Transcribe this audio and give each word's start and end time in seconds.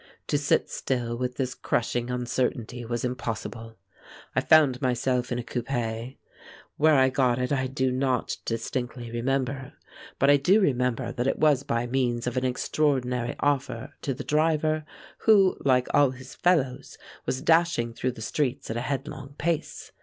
To 0.29 0.37
sit 0.39 0.67
still 0.67 1.15
with 1.15 1.35
this 1.37 1.53
crushing 1.53 2.09
uncertainty 2.09 2.83
was 2.83 3.05
impossible. 3.05 3.77
I 4.35 4.41
found 4.41 4.81
myself 4.81 5.31
in 5.31 5.37
a 5.37 5.43
coupé. 5.43 6.17
Where 6.75 6.95
I 6.95 7.09
got 7.11 7.37
it 7.37 7.51
I 7.51 7.67
do 7.67 7.91
not 7.91 8.37
distinctly 8.43 9.11
remember. 9.11 9.73
But 10.17 10.31
I 10.31 10.37
do 10.37 10.59
remember 10.59 11.11
that 11.11 11.27
it 11.27 11.37
was 11.37 11.61
by 11.61 11.85
means 11.85 12.25
of 12.25 12.35
an 12.35 12.45
extraordinary 12.45 13.35
offer 13.41 13.93
to 14.01 14.15
the 14.15 14.23
driver, 14.23 14.85
who, 15.19 15.55
like 15.63 15.87
all 15.93 16.09
his 16.09 16.33
fellows, 16.33 16.97
was 17.27 17.43
dashing 17.43 17.93
through 17.93 18.13
the 18.13 18.21
streets 18.23 18.71
at 18.71 18.77
a 18.77 18.81
headlong 18.81 19.35
pace. 19.37 19.91